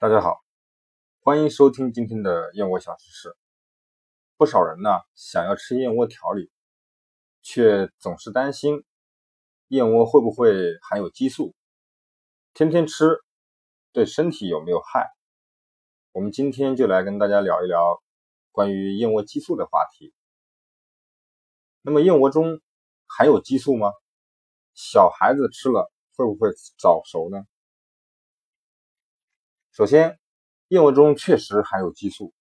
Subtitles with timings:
[0.00, 0.44] 大家好，
[1.20, 3.34] 欢迎收听今天的燕窝小知识。
[4.36, 6.50] 不少人呢想要吃燕窝调理，
[7.42, 8.84] 却总是担心
[9.68, 10.52] 燕窝会不会
[10.82, 11.54] 含有激素，
[12.52, 13.20] 天天吃
[13.92, 15.08] 对身体有没有害？
[16.10, 18.02] 我们今天就来跟大家聊一聊
[18.50, 20.12] 关于燕窝激素的话题。
[21.82, 22.60] 那么燕窝中
[23.06, 23.92] 含有激素吗？
[24.74, 27.46] 小孩子吃了会不会早熟呢？
[29.76, 30.20] 首先，
[30.68, 32.32] 燕窝中确实含有激素，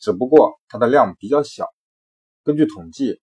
[0.00, 1.68] 只不过它的量比较小。
[2.42, 3.22] 根据统计，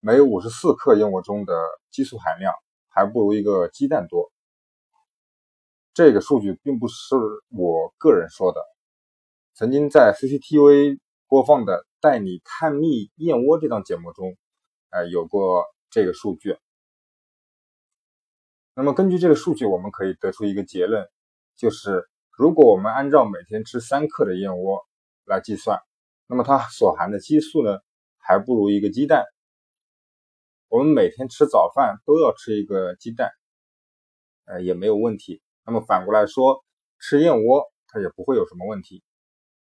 [0.00, 1.54] 每五十四克燕窝中的
[1.90, 2.52] 激素含量
[2.90, 4.30] 还不如一个鸡蛋多。
[5.94, 7.16] 这个数据并不是
[7.48, 8.60] 我个人说的，
[9.54, 14.36] 曾经在 CCTV 播放的《带你探秘燕窝》这档节目中，
[14.90, 16.58] 呃，有过这个数据。
[18.74, 21.08] 那么根据这个数据，我们可以得出一个结论，
[21.56, 22.06] 就是。
[22.32, 24.80] 如果我们按照每天吃三克的燕窝
[25.24, 25.78] 来计算，
[26.26, 27.78] 那么它所含的激素呢，
[28.18, 29.24] 还不如一个鸡蛋。
[30.68, 33.30] 我们每天吃早饭都要吃一个鸡蛋，
[34.46, 35.42] 呃，也没有问题。
[35.66, 36.64] 那么反过来说，
[36.98, 39.02] 吃燕窝它也不会有什么问题。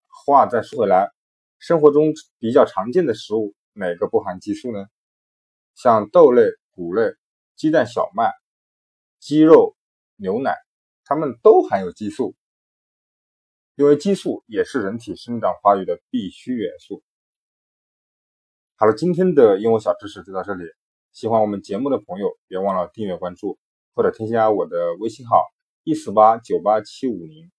[0.08, 1.12] 话再说回来，
[1.60, 4.86] 生活中比较常见的食物哪个不含激素呢？
[5.76, 7.14] 像豆类、谷类、
[7.56, 8.32] 鸡蛋、小麦、
[9.20, 9.76] 鸡肉、
[10.16, 10.56] 牛奶，
[11.04, 12.36] 它们都含有激素。
[13.76, 17.04] 因为激素也是人体生长发育的必需元素。
[18.76, 20.66] 好了，今天的英文小知识就到这里。
[21.12, 23.58] 喜欢我们节目的朋友，别忘了订阅关注，
[23.96, 25.44] 或者添加我的微信号
[25.84, 27.52] 一四八九八七五零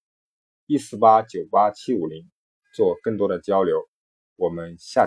[0.67, 2.31] 一四八九八七五零，
[2.75, 3.89] 做更多的交流。
[4.37, 5.03] 我们下。